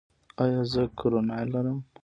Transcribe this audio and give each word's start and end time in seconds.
ایا 0.43 0.61
زه 0.71 0.81
کرونا 0.99 1.37
لرم؟ 1.51 1.79